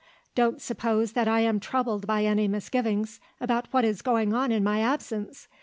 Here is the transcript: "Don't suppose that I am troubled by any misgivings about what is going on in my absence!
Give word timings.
"Don't 0.33 0.59
suppose 0.59 1.11
that 1.11 1.27
I 1.27 1.41
am 1.41 1.59
troubled 1.59 2.07
by 2.07 2.23
any 2.25 2.47
misgivings 2.47 3.19
about 3.39 3.67
what 3.71 3.85
is 3.85 4.01
going 4.01 4.33
on 4.33 4.51
in 4.51 4.63
my 4.63 4.79
absence! 4.81 5.47